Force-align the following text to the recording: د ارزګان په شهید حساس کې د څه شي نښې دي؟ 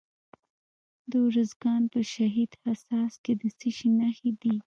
د 1.09 1.11
ارزګان 1.27 1.81
په 1.93 1.99
شهید 2.13 2.51
حساس 2.63 3.13
کې 3.23 3.33
د 3.41 3.43
څه 3.59 3.69
شي 3.77 3.89
نښې 3.99 4.31
دي؟ 4.41 4.55